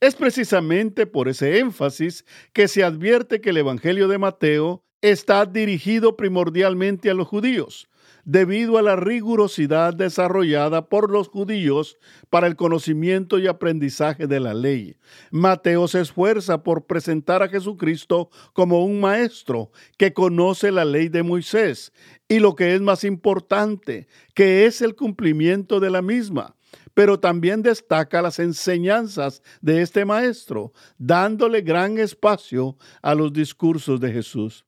Es 0.00 0.14
precisamente 0.14 1.06
por 1.06 1.28
ese 1.28 1.58
énfasis 1.58 2.24
que 2.52 2.68
se 2.68 2.84
advierte 2.84 3.40
que 3.40 3.50
el 3.50 3.56
Evangelio 3.56 4.06
de 4.06 4.18
Mateo 4.18 4.84
está 5.00 5.46
dirigido 5.46 6.16
primordialmente 6.16 7.08
a 7.10 7.14
los 7.14 7.28
judíos, 7.28 7.88
debido 8.24 8.78
a 8.78 8.82
la 8.82 8.96
rigurosidad 8.96 9.94
desarrollada 9.94 10.88
por 10.88 11.10
los 11.10 11.28
judíos 11.28 11.98
para 12.30 12.46
el 12.46 12.56
conocimiento 12.56 13.38
y 13.38 13.46
aprendizaje 13.46 14.26
de 14.26 14.40
la 14.40 14.54
ley. 14.54 14.96
Mateo 15.30 15.86
se 15.86 16.00
esfuerza 16.00 16.62
por 16.62 16.86
presentar 16.86 17.42
a 17.42 17.48
Jesucristo 17.48 18.28
como 18.52 18.84
un 18.84 19.00
maestro 19.00 19.70
que 19.96 20.12
conoce 20.12 20.72
la 20.72 20.84
ley 20.84 21.08
de 21.08 21.22
Moisés 21.22 21.92
y 22.28 22.40
lo 22.40 22.56
que 22.56 22.74
es 22.74 22.80
más 22.80 23.04
importante, 23.04 24.08
que 24.34 24.66
es 24.66 24.82
el 24.82 24.94
cumplimiento 24.94 25.80
de 25.80 25.90
la 25.90 26.02
misma 26.02 26.54
pero 26.92 27.20
también 27.20 27.62
destaca 27.62 28.20
las 28.20 28.40
enseñanzas 28.40 29.40
de 29.60 29.82
este 29.82 30.04
maestro, 30.04 30.72
dándole 30.98 31.62
gran 31.62 31.96
espacio 31.96 32.76
a 33.02 33.14
los 33.14 33.32
discursos 33.32 34.00
de 34.00 34.12
Jesús. 34.12 34.67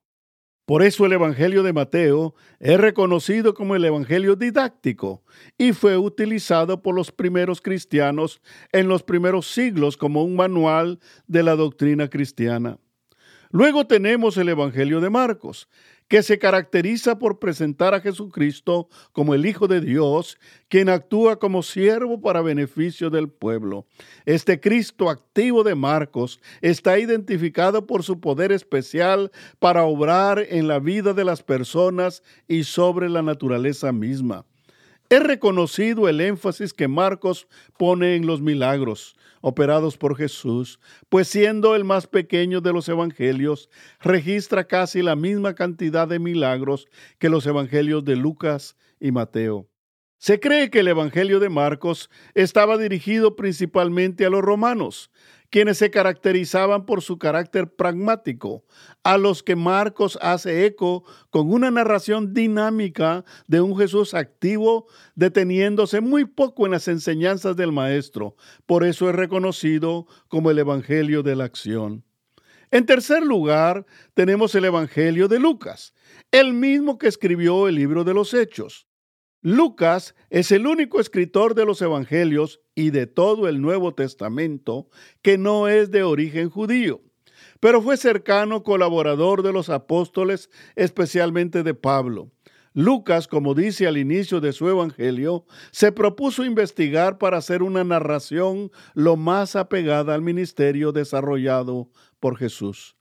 Por 0.70 0.84
eso 0.84 1.04
el 1.04 1.12
Evangelio 1.12 1.64
de 1.64 1.72
Mateo 1.72 2.32
es 2.60 2.78
reconocido 2.78 3.54
como 3.54 3.74
el 3.74 3.84
Evangelio 3.84 4.36
didáctico 4.36 5.24
y 5.58 5.72
fue 5.72 5.96
utilizado 5.96 6.80
por 6.80 6.94
los 6.94 7.10
primeros 7.10 7.60
cristianos 7.60 8.40
en 8.70 8.86
los 8.86 9.02
primeros 9.02 9.48
siglos 9.50 9.96
como 9.96 10.22
un 10.22 10.36
manual 10.36 11.00
de 11.26 11.42
la 11.42 11.56
doctrina 11.56 12.08
cristiana. 12.08 12.78
Luego 13.52 13.86
tenemos 13.86 14.36
el 14.36 14.48
Evangelio 14.48 15.00
de 15.00 15.10
Marcos, 15.10 15.68
que 16.06 16.22
se 16.22 16.38
caracteriza 16.38 17.18
por 17.18 17.38
presentar 17.38 17.94
a 17.94 18.00
Jesucristo 18.00 18.88
como 19.12 19.34
el 19.34 19.44
Hijo 19.46 19.66
de 19.66 19.80
Dios, 19.80 20.38
quien 20.68 20.88
actúa 20.88 21.38
como 21.38 21.62
siervo 21.62 22.20
para 22.20 22.42
beneficio 22.42 23.10
del 23.10 23.28
pueblo. 23.28 23.86
Este 24.24 24.60
Cristo 24.60 25.10
activo 25.10 25.64
de 25.64 25.74
Marcos 25.74 26.40
está 26.60 26.98
identificado 26.98 27.86
por 27.86 28.04
su 28.04 28.20
poder 28.20 28.52
especial 28.52 29.32
para 29.58 29.84
obrar 29.84 30.44
en 30.48 30.68
la 30.68 30.78
vida 30.78 31.12
de 31.12 31.24
las 31.24 31.42
personas 31.42 32.22
y 32.46 32.64
sobre 32.64 33.08
la 33.08 33.22
naturaleza 33.22 33.92
misma. 33.92 34.44
Es 35.10 35.20
reconocido 35.24 36.08
el 36.08 36.20
énfasis 36.20 36.72
que 36.72 36.86
Marcos 36.86 37.48
pone 37.76 38.14
en 38.14 38.26
los 38.26 38.40
milagros 38.40 39.16
operados 39.40 39.96
por 39.96 40.16
Jesús, 40.16 40.78
pues 41.08 41.26
siendo 41.26 41.74
el 41.74 41.82
más 41.82 42.06
pequeño 42.06 42.60
de 42.60 42.72
los 42.72 42.88
evangelios, 42.88 43.68
registra 44.00 44.68
casi 44.68 45.02
la 45.02 45.16
misma 45.16 45.56
cantidad 45.56 46.06
de 46.06 46.20
milagros 46.20 46.86
que 47.18 47.28
los 47.28 47.44
evangelios 47.46 48.04
de 48.04 48.14
Lucas 48.14 48.76
y 49.00 49.10
Mateo. 49.10 49.68
Se 50.18 50.38
cree 50.38 50.70
que 50.70 50.80
el 50.80 50.88
Evangelio 50.88 51.40
de 51.40 51.48
Marcos 51.48 52.08
estaba 52.34 52.78
dirigido 52.78 53.34
principalmente 53.34 54.26
a 54.26 54.30
los 54.30 54.42
romanos, 54.42 55.10
quienes 55.50 55.78
se 55.78 55.90
caracterizaban 55.90 56.86
por 56.86 57.02
su 57.02 57.18
carácter 57.18 57.74
pragmático, 57.74 58.64
a 59.02 59.18
los 59.18 59.42
que 59.42 59.56
Marcos 59.56 60.18
hace 60.22 60.64
eco 60.64 61.04
con 61.30 61.52
una 61.52 61.70
narración 61.70 62.32
dinámica 62.32 63.24
de 63.48 63.60
un 63.60 63.76
Jesús 63.76 64.14
activo, 64.14 64.86
deteniéndose 65.16 66.00
muy 66.00 66.24
poco 66.24 66.66
en 66.66 66.72
las 66.72 66.88
enseñanzas 66.88 67.56
del 67.56 67.72
Maestro. 67.72 68.36
Por 68.66 68.84
eso 68.84 69.08
es 69.10 69.14
reconocido 69.14 70.06
como 70.28 70.50
el 70.50 70.58
Evangelio 70.58 71.22
de 71.22 71.36
la 71.36 71.44
acción. 71.44 72.04
En 72.70 72.86
tercer 72.86 73.24
lugar, 73.24 73.84
tenemos 74.14 74.54
el 74.54 74.64
Evangelio 74.64 75.26
de 75.26 75.40
Lucas, 75.40 75.92
el 76.30 76.54
mismo 76.54 76.98
que 76.98 77.08
escribió 77.08 77.66
el 77.66 77.74
libro 77.74 78.04
de 78.04 78.14
los 78.14 78.32
Hechos. 78.32 78.86
Lucas 79.42 80.14
es 80.28 80.52
el 80.52 80.66
único 80.66 81.00
escritor 81.00 81.54
de 81.54 81.64
los 81.64 81.80
Evangelios 81.80 82.60
y 82.74 82.90
de 82.90 83.06
todo 83.06 83.48
el 83.48 83.62
Nuevo 83.62 83.94
Testamento 83.94 84.90
que 85.22 85.38
no 85.38 85.66
es 85.66 85.90
de 85.90 86.02
origen 86.02 86.50
judío, 86.50 87.00
pero 87.58 87.80
fue 87.80 87.96
cercano 87.96 88.62
colaborador 88.62 89.42
de 89.42 89.54
los 89.54 89.70
apóstoles, 89.70 90.50
especialmente 90.76 91.62
de 91.62 91.72
Pablo. 91.72 92.30
Lucas, 92.74 93.28
como 93.28 93.54
dice 93.54 93.86
al 93.86 93.96
inicio 93.96 94.40
de 94.40 94.52
su 94.52 94.68
Evangelio, 94.68 95.46
se 95.70 95.90
propuso 95.90 96.44
investigar 96.44 97.16
para 97.16 97.38
hacer 97.38 97.62
una 97.62 97.82
narración 97.82 98.70
lo 98.92 99.16
más 99.16 99.56
apegada 99.56 100.14
al 100.14 100.20
ministerio 100.20 100.92
desarrollado 100.92 101.88
por 102.20 102.36
Jesús. 102.36 102.94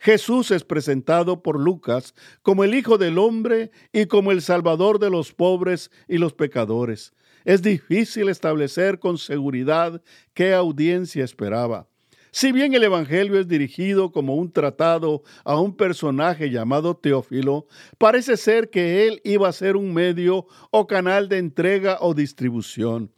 Jesús 0.00 0.50
es 0.50 0.64
presentado 0.64 1.42
por 1.42 1.60
Lucas 1.60 2.14
como 2.40 2.64
el 2.64 2.74
Hijo 2.74 2.96
del 2.96 3.18
Hombre 3.18 3.70
y 3.92 4.06
como 4.06 4.32
el 4.32 4.40
Salvador 4.40 4.98
de 4.98 5.10
los 5.10 5.34
pobres 5.34 5.90
y 6.08 6.16
los 6.16 6.32
pecadores. 6.32 7.12
Es 7.44 7.60
difícil 7.60 8.30
establecer 8.30 8.98
con 8.98 9.18
seguridad 9.18 10.02
qué 10.32 10.54
audiencia 10.54 11.22
esperaba. 11.22 11.86
Si 12.30 12.50
bien 12.50 12.72
el 12.72 12.84
Evangelio 12.84 13.38
es 13.38 13.46
dirigido 13.46 14.10
como 14.10 14.36
un 14.36 14.50
tratado 14.50 15.22
a 15.44 15.60
un 15.60 15.76
personaje 15.76 16.48
llamado 16.48 16.96
Teófilo, 16.96 17.66
parece 17.98 18.38
ser 18.38 18.70
que 18.70 19.06
él 19.06 19.20
iba 19.22 19.48
a 19.48 19.52
ser 19.52 19.76
un 19.76 19.92
medio 19.92 20.46
o 20.70 20.86
canal 20.86 21.28
de 21.28 21.38
entrega 21.38 21.98
o 22.00 22.14
distribución. 22.14 23.12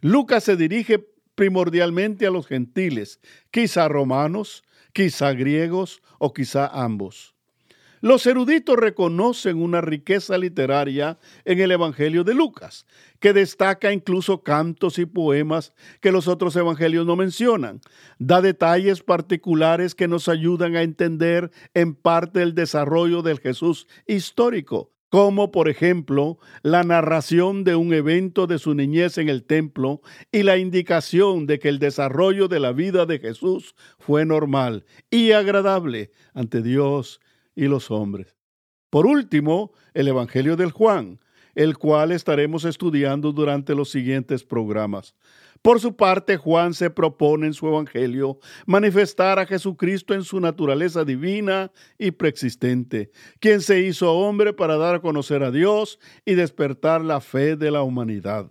Lucas 0.00 0.42
se 0.42 0.56
dirige 0.56 1.06
primordialmente 1.36 2.26
a 2.26 2.30
los 2.30 2.46
gentiles, 2.46 3.20
quizá 3.52 3.86
romanos, 3.86 4.64
quizá 4.94 5.34
griegos 5.34 6.00
o 6.18 6.32
quizá 6.32 6.66
ambos. 6.68 7.34
Los 8.00 8.26
eruditos 8.26 8.76
reconocen 8.76 9.62
una 9.62 9.80
riqueza 9.80 10.36
literaria 10.36 11.18
en 11.46 11.60
el 11.60 11.70
Evangelio 11.70 12.22
de 12.22 12.34
Lucas, 12.34 12.84
que 13.18 13.32
destaca 13.32 13.94
incluso 13.94 14.42
cantos 14.42 14.98
y 14.98 15.06
poemas 15.06 15.72
que 16.02 16.12
los 16.12 16.28
otros 16.28 16.54
evangelios 16.54 17.06
no 17.06 17.16
mencionan. 17.16 17.80
Da 18.18 18.42
detalles 18.42 19.02
particulares 19.02 19.94
que 19.94 20.06
nos 20.06 20.28
ayudan 20.28 20.76
a 20.76 20.82
entender 20.82 21.50
en 21.72 21.94
parte 21.94 22.42
el 22.42 22.54
desarrollo 22.54 23.22
del 23.22 23.40
Jesús 23.40 23.86
histórico, 24.06 24.93
como 25.14 25.52
por 25.52 25.68
ejemplo 25.68 26.40
la 26.64 26.82
narración 26.82 27.62
de 27.62 27.76
un 27.76 27.94
evento 27.94 28.48
de 28.48 28.58
su 28.58 28.74
niñez 28.74 29.16
en 29.16 29.28
el 29.28 29.44
templo 29.44 30.02
y 30.32 30.42
la 30.42 30.56
indicación 30.56 31.46
de 31.46 31.60
que 31.60 31.68
el 31.68 31.78
desarrollo 31.78 32.48
de 32.48 32.58
la 32.58 32.72
vida 32.72 33.06
de 33.06 33.20
Jesús 33.20 33.76
fue 34.00 34.26
normal 34.26 34.84
y 35.12 35.30
agradable 35.30 36.10
ante 36.32 36.62
Dios 36.62 37.20
y 37.54 37.66
los 37.66 37.92
hombres. 37.92 38.34
Por 38.90 39.06
último, 39.06 39.70
el 39.92 40.08
Evangelio 40.08 40.56
del 40.56 40.72
Juan, 40.72 41.20
el 41.54 41.78
cual 41.78 42.10
estaremos 42.10 42.64
estudiando 42.64 43.30
durante 43.30 43.76
los 43.76 43.92
siguientes 43.92 44.42
programas. 44.42 45.14
Por 45.64 45.80
su 45.80 45.96
parte, 45.96 46.36
Juan 46.36 46.74
se 46.74 46.90
propone 46.90 47.46
en 47.46 47.54
su 47.54 47.66
Evangelio 47.66 48.38
manifestar 48.66 49.38
a 49.38 49.46
Jesucristo 49.46 50.12
en 50.12 50.22
su 50.22 50.38
naturaleza 50.38 51.06
divina 51.06 51.72
y 51.96 52.10
preexistente, 52.10 53.10
quien 53.40 53.62
se 53.62 53.80
hizo 53.80 54.12
hombre 54.12 54.52
para 54.52 54.76
dar 54.76 54.96
a 54.96 55.00
conocer 55.00 55.42
a 55.42 55.50
Dios 55.50 55.98
y 56.26 56.34
despertar 56.34 57.00
la 57.00 57.22
fe 57.22 57.56
de 57.56 57.70
la 57.70 57.80
humanidad. 57.80 58.50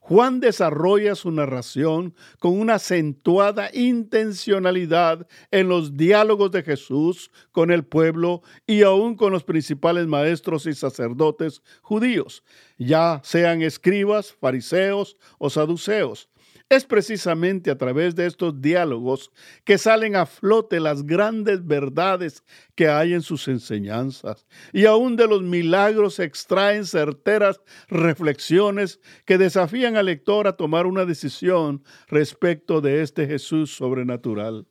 Juan 0.00 0.40
desarrolla 0.40 1.14
su 1.14 1.30
narración 1.30 2.14
con 2.38 2.58
una 2.58 2.76
acentuada 2.76 3.68
intencionalidad 3.74 5.26
en 5.50 5.68
los 5.68 5.94
diálogos 5.94 6.52
de 6.52 6.62
Jesús 6.62 7.30
con 7.52 7.70
el 7.70 7.84
pueblo 7.84 8.40
y 8.66 8.80
aún 8.80 9.16
con 9.16 9.30
los 9.30 9.44
principales 9.44 10.06
maestros 10.06 10.64
y 10.64 10.72
sacerdotes 10.72 11.60
judíos, 11.82 12.44
ya 12.78 13.20
sean 13.24 13.60
escribas, 13.60 14.32
fariseos 14.32 15.18
o 15.36 15.50
saduceos. 15.50 16.30
Es 16.68 16.84
precisamente 16.84 17.70
a 17.70 17.78
través 17.78 18.16
de 18.16 18.26
estos 18.26 18.60
diálogos 18.60 19.30
que 19.64 19.78
salen 19.78 20.16
a 20.16 20.26
flote 20.26 20.80
las 20.80 21.06
grandes 21.06 21.64
verdades 21.64 22.42
que 22.74 22.88
hay 22.88 23.14
en 23.14 23.22
sus 23.22 23.46
enseñanzas 23.46 24.46
y 24.72 24.86
aún 24.86 25.14
de 25.14 25.28
los 25.28 25.42
milagros 25.42 26.14
se 26.14 26.24
extraen 26.24 26.84
certeras 26.84 27.60
reflexiones 27.86 29.00
que 29.24 29.38
desafían 29.38 29.96
al 29.96 30.06
lector 30.06 30.48
a 30.48 30.56
tomar 30.56 30.86
una 30.86 31.04
decisión 31.04 31.84
respecto 32.08 32.80
de 32.80 33.02
este 33.02 33.28
Jesús 33.28 33.72
sobrenatural. 33.76 34.66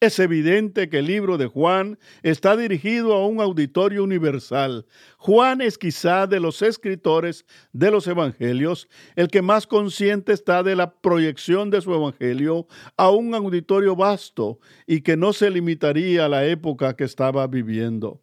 Es 0.00 0.18
evidente 0.18 0.88
que 0.90 0.98
el 0.98 1.06
libro 1.06 1.38
de 1.38 1.46
Juan 1.46 1.98
está 2.22 2.56
dirigido 2.56 3.14
a 3.14 3.26
un 3.26 3.40
auditorio 3.40 4.04
universal. 4.04 4.86
Juan 5.16 5.60
es 5.60 5.78
quizá 5.78 6.26
de 6.26 6.40
los 6.40 6.60
escritores 6.62 7.46
de 7.72 7.90
los 7.90 8.06
evangelios 8.06 8.88
el 9.16 9.28
que 9.28 9.40
más 9.40 9.66
consciente 9.66 10.32
está 10.32 10.62
de 10.62 10.76
la 10.76 10.94
proyección 11.00 11.70
de 11.70 11.80
su 11.80 11.94
evangelio 11.94 12.66
a 12.96 13.10
un 13.10 13.34
auditorio 13.34 13.96
vasto 13.96 14.58
y 14.86 15.00
que 15.00 15.16
no 15.16 15.32
se 15.32 15.48
limitaría 15.48 16.26
a 16.26 16.28
la 16.28 16.44
época 16.44 16.96
que 16.96 17.04
estaba 17.04 17.46
viviendo. 17.46 18.20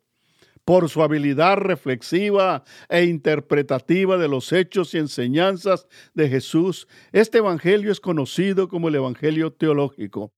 Por 0.65 0.89
su 0.89 1.01
habilidad 1.01 1.57
reflexiva 1.57 2.63
e 2.89 3.05
interpretativa 3.05 4.17
de 4.17 4.27
los 4.27 4.53
hechos 4.53 4.93
y 4.93 4.99
enseñanzas 4.99 5.87
de 6.13 6.29
Jesús, 6.29 6.87
este 7.11 7.39
Evangelio 7.39 7.91
es 7.91 7.99
conocido 7.99 8.67
como 8.67 8.89
el 8.89 8.95
Evangelio 8.95 9.51
teológico. 9.51 10.31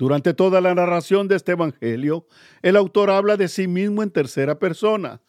Durante 0.00 0.32
toda 0.32 0.62
la 0.62 0.74
narración 0.74 1.28
de 1.28 1.36
este 1.36 1.52
Evangelio, 1.52 2.26
el 2.62 2.76
autor 2.76 3.10
habla 3.10 3.36
de 3.36 3.48
sí 3.48 3.68
mismo 3.68 4.02
en 4.02 4.10
tercera 4.10 4.58
persona. 4.58 5.20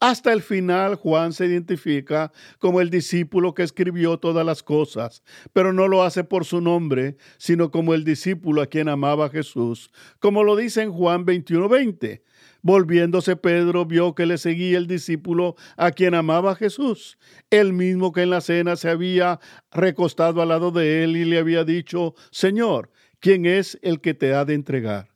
Hasta 0.00 0.34
el 0.34 0.42
final, 0.42 0.96
Juan 0.96 1.32
se 1.32 1.46
identifica 1.46 2.30
como 2.58 2.82
el 2.82 2.90
discípulo 2.90 3.54
que 3.54 3.62
escribió 3.62 4.18
todas 4.18 4.44
las 4.44 4.62
cosas, 4.62 5.22
pero 5.54 5.72
no 5.72 5.88
lo 5.88 6.02
hace 6.02 6.24
por 6.24 6.44
su 6.44 6.60
nombre, 6.60 7.16
sino 7.38 7.70
como 7.70 7.94
el 7.94 8.04
discípulo 8.04 8.60
a 8.60 8.66
quien 8.66 8.90
amaba 8.90 9.30
Jesús, 9.30 9.90
como 10.18 10.44
lo 10.44 10.56
dice 10.56 10.82
en 10.82 10.92
Juan 10.92 11.24
21:20. 11.24 12.22
Volviéndose 12.60 13.34
Pedro 13.36 13.86
vio 13.86 14.14
que 14.14 14.26
le 14.26 14.36
seguía 14.36 14.76
el 14.76 14.86
discípulo 14.86 15.56
a 15.78 15.90
quien 15.90 16.14
amaba 16.14 16.54
Jesús, 16.54 17.16
el 17.48 17.72
mismo 17.72 18.12
que 18.12 18.24
en 18.24 18.30
la 18.30 18.42
cena 18.42 18.76
se 18.76 18.90
había 18.90 19.40
recostado 19.72 20.42
al 20.42 20.48
lado 20.48 20.70
de 20.70 21.02
él 21.02 21.16
y 21.16 21.24
le 21.24 21.38
había 21.38 21.64
dicho, 21.64 22.14
Señor, 22.30 22.90
¿Quién 23.20 23.46
es 23.46 23.78
el 23.82 24.00
que 24.00 24.14
te 24.14 24.34
ha 24.34 24.44
de 24.44 24.54
entregar? 24.54 25.08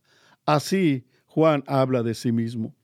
Así 0.44 1.06
Juan 1.26 1.62
habla 1.66 2.02
de 2.02 2.14
sí 2.14 2.32
mismo. 2.32 2.74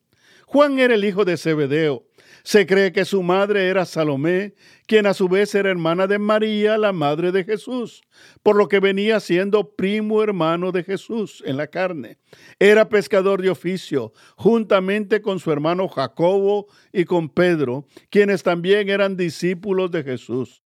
Juan 0.47 0.79
era 0.79 0.95
el 0.95 1.05
hijo 1.05 1.25
de 1.27 1.37
Zebedeo. 1.37 2.07
Se 2.43 2.67
cree 2.67 2.93
que 2.93 3.05
su 3.05 3.23
madre 3.23 3.69
era 3.69 3.85
Salomé, 3.85 4.55
quien 4.87 5.07
a 5.07 5.13
su 5.13 5.29
vez 5.29 5.55
era 5.55 5.69
hermana 5.69 6.07
de 6.07 6.19
María, 6.19 6.79
la 6.79 6.93
madre 6.93 7.33
de 7.33 7.45
Jesús, 7.45 8.01
por 8.43 8.57
lo 8.57 8.69
que 8.69 8.81
venía 8.81 9.21
siendo 9.21 9.75
primo 9.75 10.23
hermano 10.23 10.73
de 10.73 10.85
Jesús 10.85 11.43
en 11.45 11.59
la 11.59 11.67
carne. 11.67 12.17
Era 12.59 12.89
pescador 12.89 13.43
de 13.43 13.51
oficio, 13.51 14.15
juntamente 14.37 15.21
con 15.21 15.41
su 15.41 15.53
hermano 15.53 15.89
Jacobo 15.89 16.69
y 16.93 17.05
con 17.05 17.29
Pedro, 17.29 17.87
quienes 18.09 18.43
también 18.43 18.89
eran 18.89 19.17
discípulos 19.17 19.91
de 19.91 20.05
Jesús. 20.05 20.63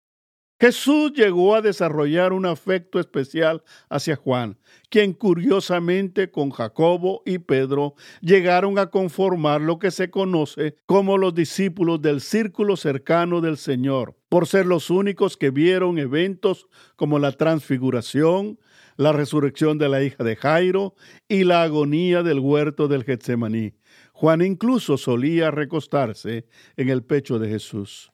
Jesús 0.62 1.14
llegó 1.14 1.56
a 1.56 1.62
desarrollar 1.64 2.34
un 2.34 2.46
afecto 2.46 3.00
especial 3.00 3.64
hacia 3.90 4.16
Juan, 4.16 4.60
quien 4.92 5.14
curiosamente 5.14 6.30
con 6.30 6.52
Jacobo 6.52 7.24
y 7.26 7.40
Pedro 7.40 7.96
llegaron 8.22 8.78
a 8.78 8.92
conformar 8.92 9.60
lo 9.60 9.80
que 9.80 9.90
se 9.90 10.12
conoce 10.12 10.76
como 10.86 11.18
los 11.18 11.34
discípulos 11.34 12.00
del 12.04 12.22
círculo 12.22 12.78
cercano 12.78 13.42
del 13.42 13.58
Señor, 13.58 14.16
por 14.30 14.46
ser 14.46 14.68
los 14.68 14.92
únicos 14.92 15.36
que 15.36 15.50
vieron 15.50 15.98
eventos 15.98 16.68
como 16.96 17.18
la 17.18 17.32
transfiguración, 17.32 18.60
la 18.98 19.14
resurrección 19.14 19.80
de 19.80 19.90
la 19.90 20.04
hija 20.04 20.24
de 20.24 20.36
Jairo 20.36 20.94
y 21.28 21.44
la 21.44 21.64
agonía 21.64 22.22
del 22.22 22.38
huerto 22.38 22.88
del 22.88 23.04
Getsemaní. 23.04 23.74
Juan 24.14 24.44
incluso 24.44 25.00
solía 25.00 25.50
recostarse 25.50 26.46
en 26.78 26.90
el 26.90 27.02
pecho 27.04 27.40
de 27.40 27.50
Jesús. 27.50 28.12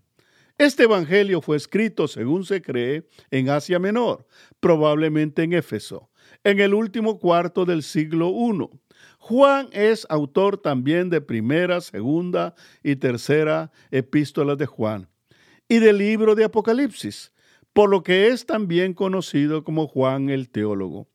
Este 0.57 0.83
Evangelio 0.83 1.39
fue 1.41 1.55
escrito, 1.55 2.07
según 2.07 2.43
se 2.43 2.63
cree, 2.63 3.07
en 3.29 3.49
Asia 3.49 3.77
Menor, 3.77 4.25
probablemente 4.59 5.43
en 5.43 5.53
Éfeso, 5.53 6.09
en 6.43 6.59
el 6.59 6.73
último 6.73 7.19
cuarto 7.19 7.63
del 7.63 7.83
siglo 7.83 8.31
I. 8.31 8.67
Juan 9.19 9.69
es 9.71 10.07
autor 10.09 10.57
también 10.57 11.11
de 11.11 11.21
primera, 11.21 11.79
segunda 11.79 12.55
y 12.81 12.95
tercera 12.95 13.71
epístolas 13.91 14.57
de 14.57 14.65
Juan 14.65 15.07
y 15.69 15.77
del 15.77 15.99
libro 15.99 16.33
de 16.33 16.45
Apocalipsis, 16.45 17.33
por 17.71 17.91
lo 17.91 18.01
que 18.01 18.29
es 18.29 18.47
también 18.47 18.95
conocido 18.95 19.63
como 19.63 19.85
Juan 19.87 20.31
el 20.31 20.49
teólogo. 20.49 21.07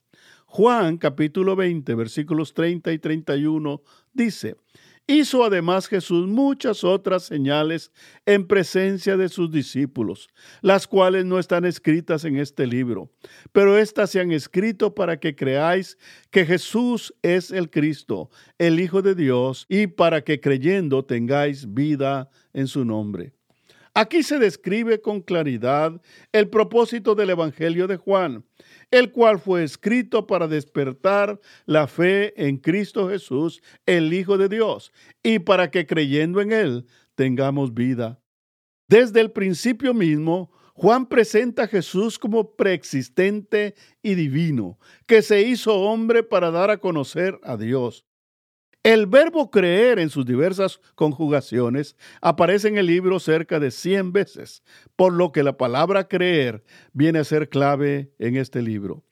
Juan 0.47 0.99
capítulo 0.99 1.57
20 1.57 1.97
versículos 1.97 2.55
30 2.55 2.93
y 2.93 2.99
31 3.01 3.83
dice, 4.13 4.55
Hizo 5.07 5.45
además 5.45 5.89
Jesús 5.89 6.29
muchas 6.29 6.85
otras 6.85 7.25
señales 7.25 7.93
en 8.25 8.47
presencia 8.47 9.17
de 9.17 9.29
sus 9.29 9.51
discípulos, 9.51 10.29
las 10.61 10.87
cuales 10.87 11.25
no 11.25 11.41
están 11.41 11.65
escritas 11.65 12.25
en 12.25 12.37
este 12.37 12.69
libro, 12.69 13.11
pero 13.51 13.77
éstas 13.77 14.11
se 14.11 14.21
han 14.21 14.31
escrito 14.31 14.95
para 14.95 15.19
que 15.19 15.35
creáis 15.35 15.99
que 16.31 16.47
Jesús 16.47 17.13
es 17.23 17.51
el 17.51 17.69
Cristo, 17.69 18.31
el 18.59 18.79
Hijo 18.79 19.03
de 19.03 19.17
Dios, 19.17 19.67
y 19.69 19.89
para 19.89 20.23
que 20.23 20.41
creyendo 20.41 21.05
tengáis 21.05 21.75
vida 21.75 22.31
en 22.53 22.69
su 22.69 22.85
nombre. 22.85 23.33
Aquí 23.95 24.23
se 24.23 24.39
describe 24.39 25.03
con 25.03 25.21
claridad 25.21 26.01
el 26.33 26.49
propósito 26.49 27.15
del 27.15 27.29
Evangelio 27.31 27.87
de 27.87 27.99
Juan, 27.99 28.43
el 28.91 29.13
cual 29.13 29.39
fue 29.39 29.65
escrito 29.65 30.27
para 30.27 30.49
despertar 30.49 31.39
la 31.67 31.87
fe 31.87 32.33
en 32.43 32.57
Cristo 32.57 33.11
Jesús, 33.11 33.61
el 33.85 34.15
Hijo 34.15 34.39
de 34.39 34.49
Dios, 34.49 34.93
y 35.23 35.41
para 35.41 35.71
que 35.71 35.87
creyendo 35.87 36.41
en 36.41 36.53
Él 36.53 36.87
tengamos 37.15 37.75
vida. 37.75 38.19
Desde 38.89 39.21
el 39.21 39.31
principio 39.31 39.93
mismo, 39.93 40.51
Juan 40.75 41.07
presenta 41.07 41.65
a 41.65 41.69
Jesús 41.69 42.19
como 42.19 42.57
preexistente 42.57 43.75
y 44.03 44.15
divino, 44.15 44.79
que 45.07 45.21
se 45.21 45.43
hizo 45.43 45.75
hombre 45.81 46.23
para 46.23 46.51
dar 46.51 46.71
a 46.71 46.79
conocer 46.79 47.39
a 47.43 47.59
Dios. 47.59 48.07
El 48.85 49.07
verbo 49.07 49.49
creer 49.53 50.01
en 50.01 50.11
sus 50.11 50.27
diversas 50.27 50.81
conjugaciones 50.97 51.97
aparece 52.21 52.67
en 52.67 52.79
el 52.79 52.87
libro 52.87 53.21
cerca 53.21 53.61
de 53.61 53.71
100 53.71 54.13
veces, 54.13 54.65
por 54.97 55.13
lo 55.13 55.31
que 55.31 55.45
la 55.45 55.57
palabra 55.57 56.09
creer 56.09 56.65
viene 56.93 57.21
a 57.21 57.25
ser 57.25 57.49
clave 57.49 58.13
en 58.19 58.37
este 58.37 58.61
libro. 58.61 59.05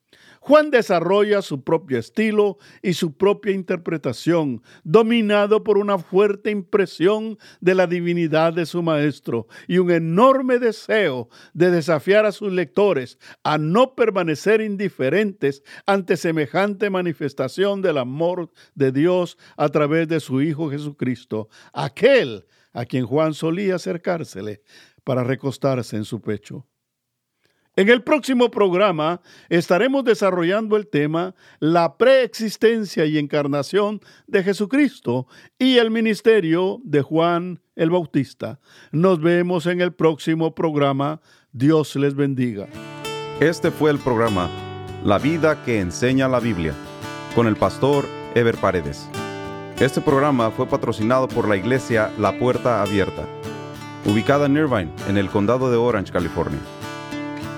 Juan 0.42 0.70
desarrolla 0.70 1.42
su 1.42 1.62
propio 1.62 1.98
estilo 1.98 2.57
y 2.83 2.94
su 2.94 3.12
propia 3.12 3.53
interpretación, 3.53 4.62
dominado 4.85 5.62
por 5.62 5.76
una 5.76 5.98
fuerte 5.98 6.50
impresión 6.50 7.38
de 7.61 7.74
la 7.74 7.87
divinidad 7.87 8.55
de 8.55 8.64
su 8.64 8.83
maestro 8.83 9.48
y 9.68 9.76
un 9.79 9.90
enorme 9.90 10.59
deseo 10.59 11.29
de 11.53 11.70
desafiar 11.70 12.24
a 12.24 12.33
sus 12.33 12.50
lectores 12.53 13.18
a 13.44 13.59
no 13.59 13.94
permanecer 13.94 14.62
indiferentes 14.62 15.62
ante 15.85 16.16
semejante 16.16 16.88
manifestación 16.88 17.83
del 17.83 17.98
amor 17.98 18.50
de 18.74 18.92
Dios 18.92 19.37
a 19.59 19.68
través 19.68 20.09
de 20.09 20.20
su 20.20 20.40
Hijo 20.40 20.70
Jesucristo, 20.70 21.50
aquel 21.74 22.46
a 22.72 22.87
quien 22.87 23.05
Juan 23.05 23.35
solía 23.35 23.74
acercársele 23.74 24.62
para 25.05 25.22
recostarse 25.22 25.96
en 25.96 26.05
su 26.05 26.22
pecho. 26.22 26.66
En 27.80 27.88
el 27.88 28.02
próximo 28.02 28.50
programa 28.50 29.22
estaremos 29.48 30.04
desarrollando 30.04 30.76
el 30.76 30.86
tema 30.86 31.34
La 31.60 31.96
preexistencia 31.96 33.06
y 33.06 33.16
encarnación 33.16 34.02
de 34.26 34.42
Jesucristo 34.42 35.26
y 35.58 35.78
el 35.78 35.90
ministerio 35.90 36.82
de 36.84 37.00
Juan 37.00 37.62
el 37.76 37.88
Bautista. 37.88 38.60
Nos 38.92 39.22
vemos 39.22 39.64
en 39.64 39.80
el 39.80 39.94
próximo 39.94 40.54
programa. 40.54 41.22
Dios 41.52 41.96
les 41.96 42.14
bendiga. 42.14 42.68
Este 43.40 43.70
fue 43.70 43.90
el 43.92 43.98
programa 43.98 44.50
La 45.02 45.16
vida 45.16 45.64
que 45.64 45.80
enseña 45.80 46.28
la 46.28 46.38
Biblia 46.38 46.74
con 47.34 47.46
el 47.46 47.56
pastor 47.56 48.04
Ever 48.34 48.58
Paredes. 48.58 49.08
Este 49.78 50.02
programa 50.02 50.50
fue 50.50 50.66
patrocinado 50.66 51.28
por 51.28 51.48
la 51.48 51.56
iglesia 51.56 52.12
La 52.18 52.38
Puerta 52.38 52.82
Abierta, 52.82 53.24
ubicada 54.04 54.44
en 54.44 54.58
Irvine, 54.58 54.92
en 55.08 55.16
el 55.16 55.30
condado 55.30 55.70
de 55.70 55.78
Orange, 55.78 56.12
California. 56.12 56.60